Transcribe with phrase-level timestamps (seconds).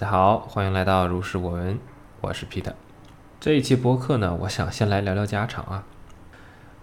[0.00, 1.78] 大家好，欢迎来到如是我闻，
[2.22, 2.72] 我是 Peter。
[3.38, 5.84] 这一期播客呢，我想先来聊聊家常啊。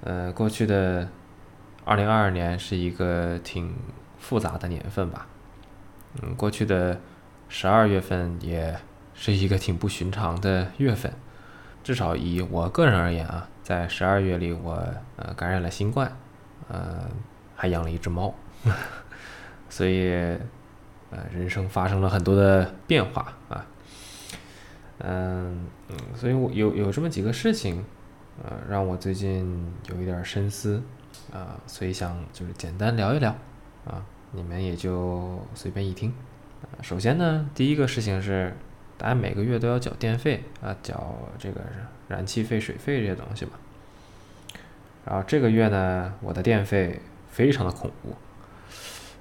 [0.02, 1.10] 呃，过去的
[1.84, 3.74] 二零二二年是一个挺
[4.20, 5.26] 复杂的年份吧。
[6.22, 7.02] 嗯，过去的
[7.50, 8.80] 十二月份也
[9.16, 11.12] 是一个挺不寻常的月份，
[11.84, 14.74] 至少以我个人而言啊，在十二月里我
[15.16, 16.16] 呃感染了新冠，
[16.68, 17.10] 呃
[17.56, 18.36] 还养了一只猫，
[19.70, 20.38] 所以。
[21.10, 23.66] 呃，人生发生了很多的变化啊，
[25.00, 27.86] 嗯嗯，所以我有有这么几个事情，
[28.44, 30.84] 呃，让我最近有一点深思
[31.32, 33.34] 啊，所以想就是简单聊一聊
[33.86, 34.04] 啊，
[34.34, 36.14] 你们也就随便一听。
[36.82, 38.54] 首先呢，第一个事情是，
[38.98, 41.62] 大家每个月都要缴电费啊，缴这个
[42.10, 43.52] 燃气费、水费这些东西嘛。
[45.06, 48.14] 然后这个月呢，我的电费非常的恐怖。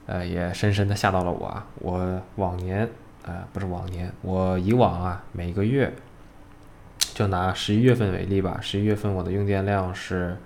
[0.07, 1.67] 呃，也深深的吓到了我啊！
[1.81, 2.89] 我往年，
[3.25, 5.93] 呃，不是往年，我以往啊，每个月，
[7.13, 10.37] 就拿十一月份为例吧，十一月份我的用电量是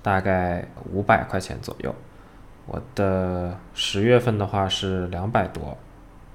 [0.00, 1.92] 大概五百块钱左右，
[2.66, 5.76] 我的十月份的话是两百多，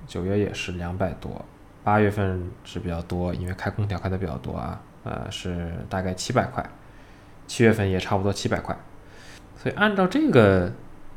[0.06, 1.46] 九月也是两百多，
[1.82, 6.62] 八月份是比较多，因为开空调开的比较多啊，呃，是大概七百块，
[7.48, 8.76] 七月份也差不多七百块，
[9.56, 10.70] 所以按照这个。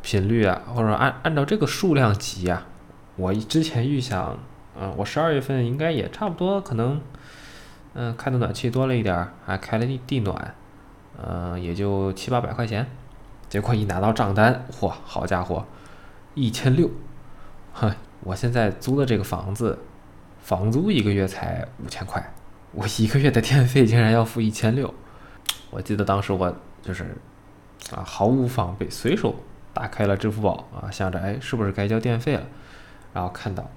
[0.02, 2.66] 频率啊，或者按按照这个数量级啊，
[3.16, 4.38] 我之前预想，
[4.80, 7.00] 嗯，我十二月份应该也差不多，可能，
[7.94, 10.54] 嗯，开的暖气多了一点儿，还开了地地暖，
[11.22, 12.86] 嗯，也就七八百块钱，
[13.48, 15.66] 结果一拿到账单，嚯，好家伙，
[16.34, 16.88] 一千六，
[17.72, 19.78] 哼，我现在租的这个房子，
[20.40, 22.32] 房租一个月才五千块，
[22.72, 24.94] 我一个月的电费竟然要付一千六，
[25.70, 27.16] 我记得当时我就是，
[27.90, 29.34] 啊，毫无防备，随手。
[29.78, 32.44] 打开了支付宝啊，想着哎，是不是该交电费了？
[33.14, 33.70] 然后看到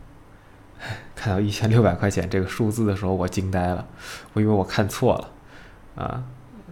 [1.14, 3.88] 看到一千六百块钱这个数字的时候，我惊呆了，
[4.34, 6.24] 我以为我看错了啊，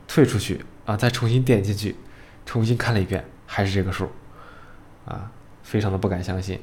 [0.07, 1.95] 退出去啊，再重新点进去，
[2.43, 4.09] 重新看了一遍，还是这个数
[5.05, 5.29] 啊，
[5.61, 6.59] 非常的不敢相信。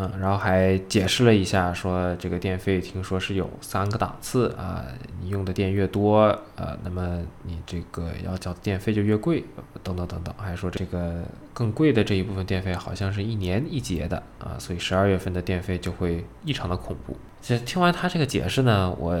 [0.00, 4.84] 嗯，然后还解释了一下，说这个电费听说是有三个档次啊，
[5.20, 6.20] 你用的电越多，
[6.54, 9.42] 呃，那么你这个要交的电费就越贵，
[9.82, 17.16] 等等等等，还说这个更贵的这一部分电费好像是一年一结的啊，所以十二月份的电费就会异常的恐怖。
[17.40, 19.18] 其实听完他这个解释呢，我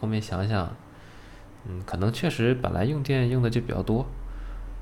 [0.00, 0.74] 后面想想，
[1.68, 4.04] 嗯，可能确实本来用电用的就比较多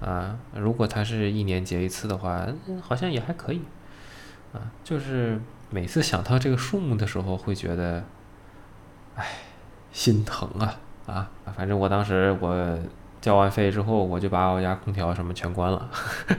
[0.01, 2.47] 啊，如果他是一年结一次的话，
[2.81, 3.61] 好像也还可以。
[4.53, 8.03] 啊，就是每次想到这个数目的时候，会觉得，
[9.15, 9.27] 哎，
[9.93, 11.31] 心疼啊啊！
[11.57, 12.79] 反正我当时我
[13.21, 15.91] 交完费之后，我就把我家空调什么全关了，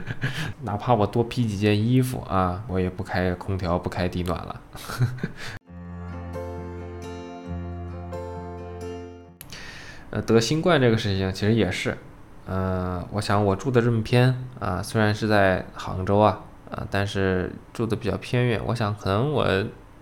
[0.62, 4.60] 哪怕我多披几件衣服啊，我也不开空调，不开地暖了。
[10.10, 11.96] 呃，得新冠这个事情其实也是，
[12.48, 16.40] 嗯，我想我住的这么偏啊，虽然是在杭州啊。
[16.70, 19.42] 啊，但是住的比较偏远，我想可能我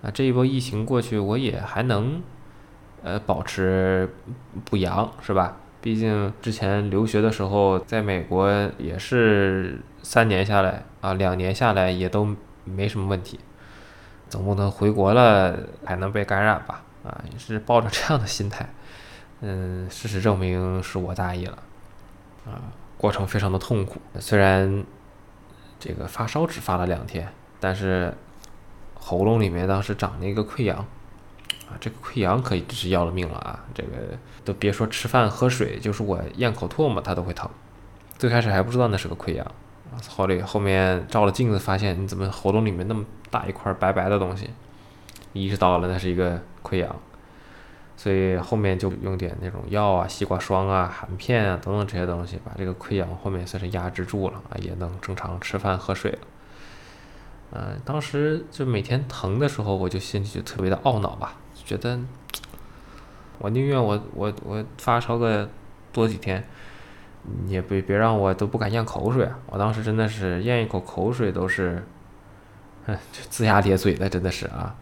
[0.02, 2.22] 啊这一波疫情过去，我也还能
[3.02, 4.08] 呃保持
[4.66, 5.56] 不阳，是吧？
[5.80, 13.40] 毕竟之前留学的时候，在美国也是三年下来啊，两年下来也都没什么问题，
[14.28, 16.82] 总不能回国了还能被感染吧？
[17.02, 18.68] 啊，也是抱着这样的心态，
[19.40, 21.58] 嗯，事实证明是我大意了，
[22.44, 22.60] 啊，
[22.98, 24.84] 过程非常的痛苦，虽然。
[25.78, 27.28] 这个发烧只发了两天，
[27.60, 28.12] 但是
[28.94, 30.78] 喉咙里面当时长了一个溃疡，
[31.68, 33.64] 啊，这个溃疡可以是要了命了啊！
[33.72, 33.90] 这个
[34.44, 37.48] 都别说吃饭喝水，就是我咽口唾沫它都会疼。
[38.16, 39.46] 最开始还不知道那是个溃疡，
[40.08, 44.50] 后来后面照了镜子发现，你怎么喉咙里面那么大一块白白的东西？
[45.32, 46.96] 意识到了那是一个溃疡。
[47.98, 56.18] 所以后面就用点那种药啊，西瓜霜啊，含片啊等等这些东西，把这个溃疡后面算是压制住了啊，也能正常吃饭喝水了。
[57.50, 61.98] 嗯，当时就每天疼的时候，我就心里就特别的懊恼吧，觉得
[63.38, 65.48] 我宁愿我我我发烧个
[65.92, 66.46] 多几天，
[67.48, 69.36] 也别别让我都不敢咽口水啊！
[69.46, 71.84] 我当时真的是咽一口口水都是，
[72.86, 74.76] 就龇牙咧嘴的，真的是啊。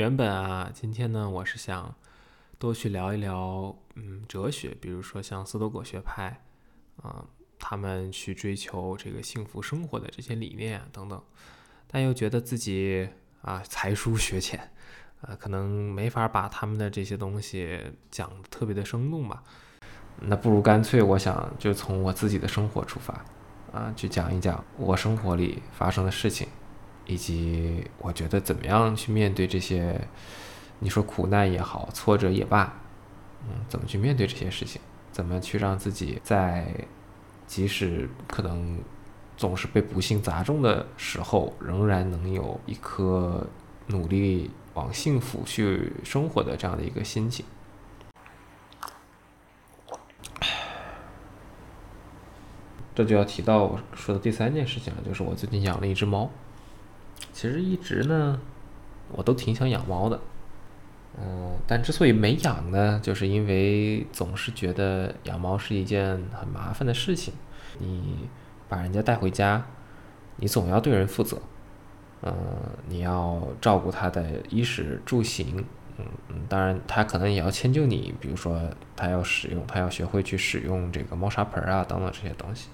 [0.00, 1.94] 原本啊，今天呢，我是想
[2.58, 6.42] 多去聊一聊，嗯，哲学，比如说像斯多葛学派，
[7.02, 7.22] 啊，
[7.58, 11.22] 他们去追求这个幸福生活的这些理念啊等等，
[11.86, 13.10] 但又觉得自己
[13.42, 14.72] 啊才疏学浅，
[15.20, 17.78] 呃，可能没法把他们的这些东西
[18.10, 19.42] 讲得特别的生动吧，
[20.18, 23.22] 那不如干脆，我想就从我自己的生活出发，
[23.70, 26.48] 啊，去讲一讲我生活里发生的事情，
[27.10, 30.00] 以及我觉得怎么样去面对这些，
[30.78, 32.72] 你说苦难也好，挫折也罢，
[33.42, 34.80] 嗯，怎么去面对这些事情，
[35.10, 36.72] 怎么去让自己在
[37.48, 38.78] 即使可能
[39.36, 43.44] 总是被不幸砸中的时候，仍然能有一颗
[43.88, 47.44] 努力往幸福去生活的这样的一个心情。
[52.94, 56.30] 这就要提到我说的第三件事情了，就是我最近养了一只猫。
[57.40, 58.38] 其实一直呢，
[59.12, 60.20] 我都挺想养猫的，
[61.18, 67.32] 嗯，但之所以没养呢，就是因为总是觉得养猫是一件很麻烦的事情。
[67.78, 68.28] 你
[68.68, 69.64] 把人家带回家，
[70.36, 71.40] 你总要对人负责，
[72.20, 72.34] 嗯，
[72.86, 75.64] 你要照顾它的衣食住行，
[75.96, 76.04] 嗯，
[76.46, 78.60] 当然它可能也要迁就你，比如说
[78.94, 82.68] 它要使用，它要学会去使用这个猫砂盆啊等等这些东西。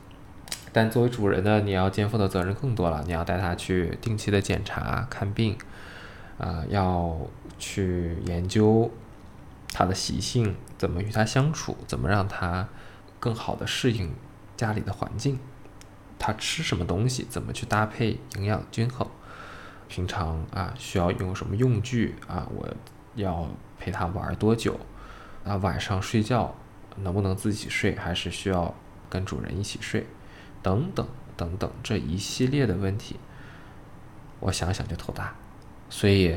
[0.76, 3.02] 但作为主人呢，你要肩负的责任更多了。
[3.06, 5.56] 你要带它去定期的检查、看病，
[6.37, 7.17] 啊，要
[7.58, 8.90] 去研究
[9.73, 12.69] 它的习性，怎么与它相处，怎么让它
[13.19, 14.12] 更好的适应
[14.55, 15.38] 家里的环境。
[16.19, 19.08] 它吃什么东西，怎么去搭配营养均衡。
[19.88, 22.46] 平常啊，需要用什么用具啊？
[22.55, 22.69] 我
[23.14, 23.49] 要
[23.79, 24.79] 陪它玩多久？
[25.43, 26.55] 啊，晚上睡觉
[26.96, 28.75] 能不能自己睡，还是需要
[29.08, 30.06] 跟主人一起睡？
[30.67, 33.15] 等等等等，这一系列的问题，
[34.41, 35.33] 我想想就头大。
[35.89, 36.37] 所以，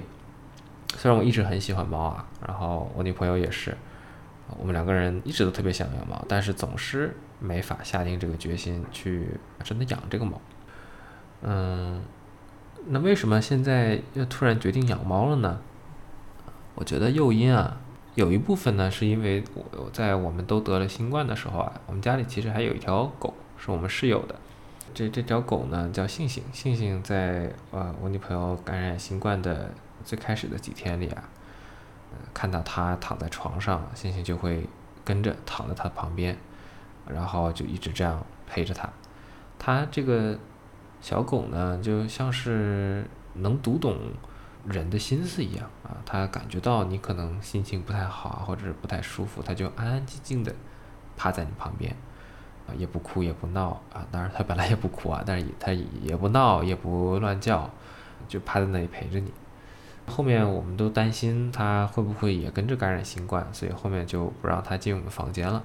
[0.95, 3.75] 虽然我一直很喜欢猫啊，然后我女朋友也是，
[4.59, 9.25] 我们两个人一直都特别想养猫，但是总是没法下定这个决心去
[9.63, 10.39] 真的养这个猫。
[11.41, 12.03] 嗯，
[12.85, 15.59] 那为什么现在又突然决定养猫了呢？
[16.75, 17.81] 我觉得诱因啊，
[18.13, 23.33] 有一部分呢是因为我在我们都得了新冠的时候啊，我们家里其实还有一条狗。
[23.59, 24.35] 是我们室友的，
[24.93, 26.41] 这这条狗呢叫杏杏。
[26.53, 29.69] 杏杏在呃我女朋友感染新冠的
[30.05, 31.23] 最开始的几天里啊，
[32.33, 34.65] 看到它躺在床上，杏杏就会
[35.03, 36.37] 跟着躺在它旁边，
[37.05, 38.89] 然后就一直这样陪着它。
[39.59, 40.39] 它这个
[41.01, 43.97] 小狗呢，就像是能读懂
[44.65, 50.55] 人的心思一样啊，它感觉到你可能心情不太好啊或者是不太舒服，它就安安静静的
[51.17, 51.93] 趴在你旁边。
[52.77, 57.69] 也不哭也不闹啊，当然它本来也不哭啊，但是它也不闹也不乱叫，
[58.27, 59.31] 就趴在那里陪着你。
[60.07, 65.63] 后面我们都担心它会不会也跟着感染新冠，所以后面就不让它进我们房间了。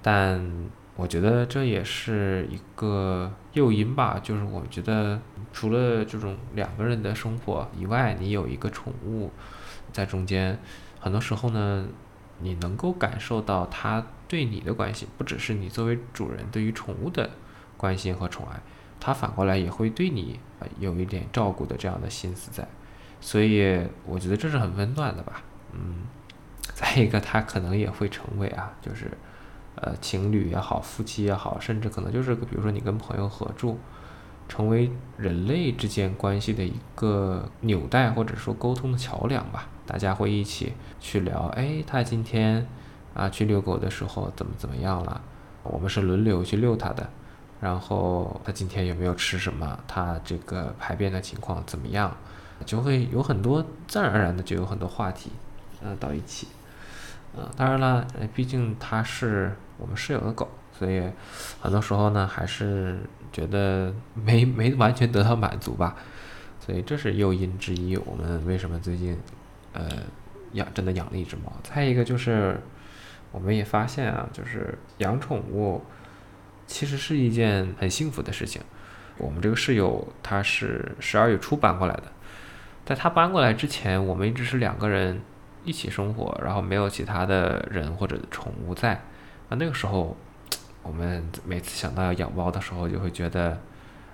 [0.00, 5.20] 但我觉得这也是一个诱因吧，就是我觉得
[5.52, 9.30] 除了这种两个人的生活以外，你有一个宠物
[9.92, 10.58] 在中间，
[11.00, 11.86] 很多时候呢。
[12.44, 17.28] 你能够感受到它对你的关心，不只是你作为主人对于宠物的
[17.76, 18.58] 关心和宠爱，
[18.98, 20.40] 它反过来也会对你
[20.80, 22.66] 有一点照顾的这样的心思在，
[23.20, 25.42] 所以我觉得这是很温暖的吧。
[25.74, 25.96] 嗯，
[26.62, 29.10] 再一个，它可能也会成为啊，就是
[29.74, 33.78] 呃情侣也好，夫妻也好，甚至可能就是比如说你跟朋友合住，
[34.48, 39.68] 成为人类之间关系的一个纽带或者说沟通的桥梁吧。
[39.84, 42.66] 大家会一起去聊，哎，他今天
[43.14, 45.20] 啊去遛狗的时候怎么怎么样了？
[45.62, 47.08] 我们是轮流去遛它的。
[47.60, 49.78] 然后它今天有没有吃什么？
[49.86, 52.16] 它这个排便的情况怎么样？
[52.66, 55.30] 就会有很多自然而然的就有很多话题，
[55.80, 56.48] 嗯，到一起。
[57.36, 61.02] 嗯，当然了，毕竟它是我们室友的狗，所以
[61.60, 63.00] 很多时候呢还是
[63.32, 65.96] 觉得没没完全得到满足吧。
[66.64, 67.96] 所以这是诱因之一。
[67.96, 69.18] 我们为什么最近？
[69.72, 69.88] 呃，
[70.52, 71.52] 养真的养了一只猫。
[71.62, 72.60] 再一个就是，
[73.32, 75.82] 我们也发现啊，就是养宠物
[76.66, 78.62] 其实是一件很幸福的事情。
[79.18, 82.04] 我们这个室友他是十二月初搬过来的，
[82.84, 85.20] 在他搬过来之前，我们一直是两个人
[85.64, 89.00] 一起生活，然后没有其他的人或者宠物在。
[89.48, 90.16] 那那个时候，
[90.82, 93.58] 我们每次想到要养猫的时候，就会觉得，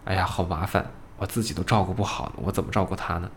[0.04, 0.84] 哎呀，好麻烦，
[1.16, 3.30] 我自己都照顾不好，我怎么照顾它呢？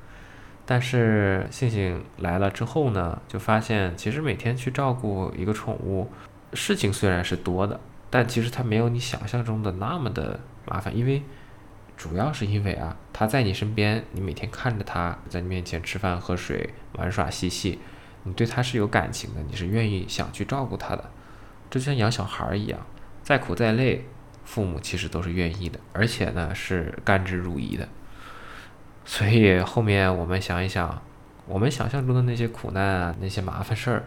[0.66, 6.10] 但是杏杏来了之后呢，就发现其实每天去照顾一个宠物，
[6.54, 10.96] 事情虽然是多的，但其实它没有你想象中的那么的麻烦。
[10.96, 11.24] 因为
[11.98, 17.80] 主要是因为啊，它在你身边，你每天看着它在你面前吃饭、喝水、玩耍、嬉戏，
[18.24, 21.12] 你对它是有感情的，你是愿意想去照顾它的。
[21.70, 22.80] 这就像养小孩一样，
[23.24, 24.06] 再苦再累，
[24.46, 27.88] 父母其实都是愿意的，而且呢是甘之如饴的。
[29.04, 31.02] 所以后面我们想一想，
[31.48, 34.04] 我们想象中的那些苦难啊，那些麻烦事儿，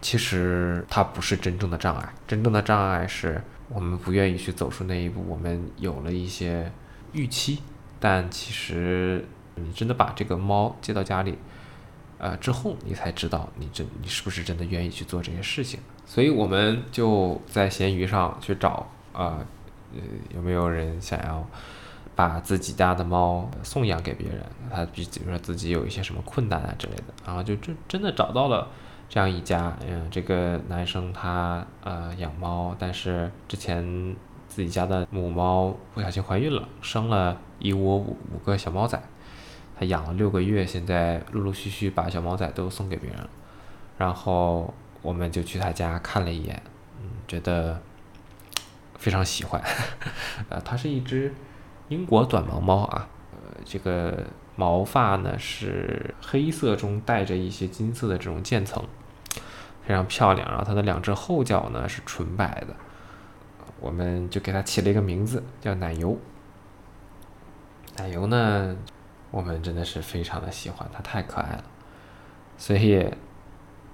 [0.00, 5.24] 其实它不是真正的障碍，真正的障碍是我们不愿意去走出那一步。
[5.26, 6.70] 我们有了一些
[7.12, 7.62] 预期，
[7.98, 9.24] 但其实
[9.56, 11.36] 你真的把这个猫接到家里，
[12.18, 15.80] 呃之后，你才知道你真你是不是真的愿意去做这些事情。
[16.04, 19.40] 所以我们就在闲鱼上去找啊，
[19.92, 20.00] 呃
[20.34, 21.44] 有没有人想要
[22.16, 24.42] 把自己家的猫送养给别人？
[24.72, 28.66] 他比比如说自己有一些什么困难啊之类的，然后就真真的找到了。
[29.08, 34.16] 这样一家，嗯，这个男生他呃养猫，但是之前
[34.48, 39.00] 自己家的母猫不小心怀孕了，生了一窝五五个小猫仔，
[39.78, 43.30] 他养了六个月，现在陆陆续续把小猫仔都送给别人了，
[43.96, 46.60] 然后我们就去他家看了一眼，
[47.00, 47.80] 嗯，觉得
[48.98, 49.62] 非常喜欢，
[50.48, 51.32] 呃，他是一只
[51.88, 54.24] 英国短毛猫啊，呃，这个。
[54.58, 58.82] 毛发呢是黑色中带着一些金色的这种渐层，
[59.84, 60.48] 非常漂亮。
[60.48, 62.68] 然后它的两只后脚呢是纯白的，
[63.78, 66.16] 我们就给它起了一个名字叫奶油。
[67.98, 68.74] 奶油呢，
[69.30, 71.64] 我们真的是非常的喜欢，它太可爱了。
[72.56, 73.12] 所以，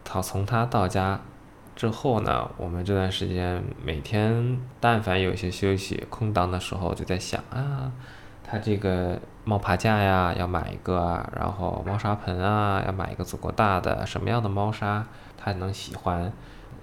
[0.05, 1.21] 它从它到家
[1.75, 7.93] 之后呢，我们这段时间每天但凡有些休息空档的时候，就在想啊。
[8.45, 14.05] 它这个猫爬架呀，要买一个啊，然后猫砂盆啊，要买一个足够大的。
[14.05, 15.07] 什么样的猫砂
[15.39, 16.31] 它能喜欢？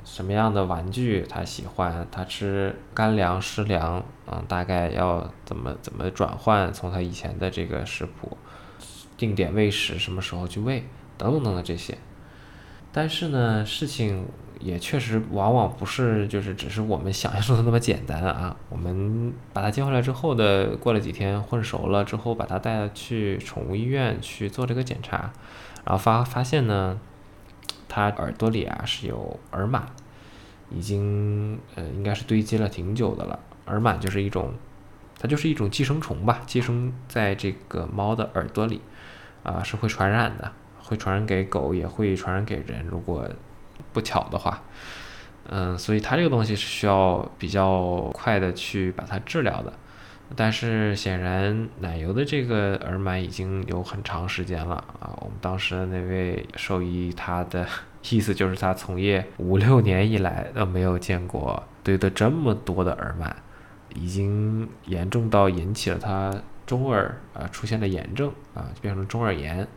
[0.03, 2.07] 什么样的玩具它喜欢？
[2.11, 6.73] 它吃干粮、湿粮，嗯，大概要怎么怎么转换？
[6.73, 8.35] 从它以前的这个食谱，
[9.15, 10.85] 定点喂食，什么时候去喂，
[11.17, 11.95] 等等等等这些。
[12.91, 14.25] 但是呢，事情。
[14.59, 18.55] 也确实，往往不是就是只是我们想象中的那么简单啊！
[18.67, 25.31] 我们把它接回来之后的，过了几天混熟了之后，把它带去宠物医院去做这个检查，
[25.85, 26.99] 然后发发现呢，
[27.87, 29.81] 它耳朵里啊是有耳螨，
[30.69, 33.39] 已经呃应该是堆积了挺久的了。
[33.67, 34.53] 耳螨就是一种，
[35.17, 38.81] 它就是一种寄生虫吧，寄生在这个猫的耳朵里，
[39.43, 40.51] 啊是会传染的，
[40.81, 42.85] 会传染给狗，也会传染给人。
[42.85, 43.29] 如果
[43.93, 44.61] 不巧的话，
[45.49, 49.73] 嗯，所以它这个东西是需要比较快的去把它治疗的。
[50.35, 55.09] 但是显然奶油的这个耳螨已经有很长时间了啊。
[55.21, 57.65] 我们当时的那位兽医，他的
[58.11, 63.31] 意思就是他从业五六年以来都没有见过堆的这么多的耳螨，
[63.95, 66.31] 已经严重到引起了他
[66.67, 69.67] 中耳啊出现了炎症啊，就变成中耳炎。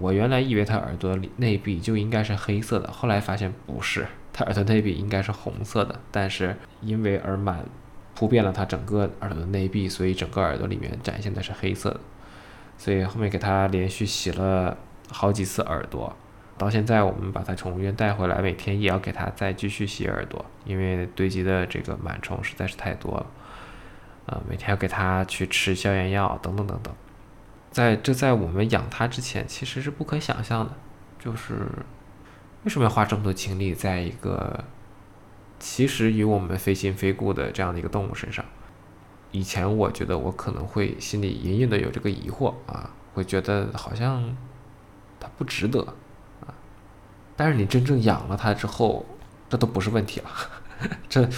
[0.00, 5.98] 我原来以为他耳朵里内壁就应该是黑色的，后来发现不是，他耳朵内壁应该是红色的。
[6.10, 7.56] 但是因为耳螨
[8.14, 12.00] 铺遍了他整个耳朵的内壁，所以整个耳朵里面展现的是黑色的。
[12.76, 14.76] 所以后面给他连续洗了
[15.10, 16.14] 好几次耳朵，
[16.58, 23.26] 到现在我们把他宠物医院带回来，每天也要给他再继续洗耳朵，因为堆积的这个螨虫实在是太多了。
[24.26, 26.92] 啊，每天要给他去吃消炎药，等等等等。
[27.74, 30.70] 在这在我们养它之前，其实是不可想象的，
[31.18, 31.68] 就是
[32.62, 34.62] 为什么要花这么多精力在一个
[35.58, 38.44] 其实与我们非亲非故的这样的一个动物身上？
[39.32, 44.36] 以前我觉得我可能会心里隐隐的有这个疑惑啊，会觉得好像
[45.18, 45.80] 它不值得
[46.46, 46.54] 啊，
[47.34, 49.04] 但是你真正养了它之后，
[49.48, 50.30] 这都不是问题了。
[51.08, 51.28] 这，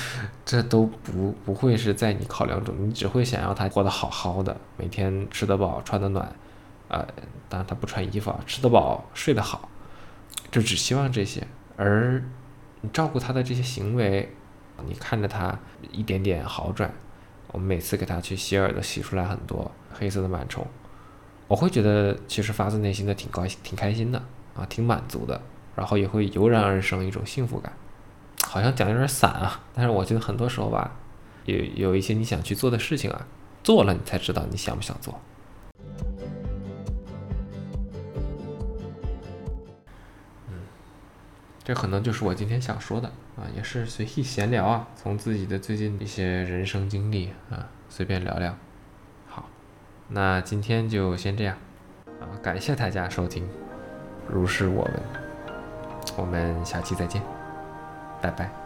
[0.44, 6.26] 这都不不会是在你考量中，你只会想要他过得好好的，每天吃得饱，穿得暖，
[6.88, 7.06] 啊，
[7.48, 9.68] 当然他不穿衣服啊，吃得饱，睡得好，
[10.50, 11.46] 就只希望这些。
[11.76, 12.22] 而
[12.80, 14.34] 你照顾他的这些行为，
[14.86, 15.58] 你看着他
[15.92, 16.92] 一点点好转，
[17.52, 20.66] 我们每次给他去洗耳朵，洗出来很多黑色的螨虫，
[21.46, 24.18] 我会觉得其实发自内心的挺高兴、挺开心的
[24.54, 25.40] 啊，挺满足的，
[25.74, 27.72] 然后也会油然而生一种幸福感。
[28.48, 30.92] 好像讲的有点散啊，但是我觉得很多时候吧，
[31.44, 33.26] 有有一些你想去做的事情啊，
[33.62, 35.20] 做了你才知道你想不想做。
[40.48, 40.62] 嗯，
[41.62, 48.56] 这可能就是我今天想说的啊，也是随意闲聊啊，从自己的最近一些人生经历啊，随便聊聊。
[49.28, 49.44] 好，
[50.08, 51.58] 那今天就先这样
[52.20, 53.46] 啊，感谢大家收听，
[54.28, 55.02] 如是我闻，
[56.16, 57.35] 我们下期再见。
[58.20, 58.65] 拜拜。